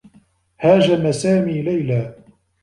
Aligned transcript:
هاجم 0.59 1.11
سامي 1.11 1.61
ليلى. 1.61 2.15